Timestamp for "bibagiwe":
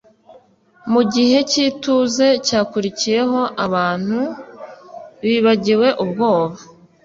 5.25-5.87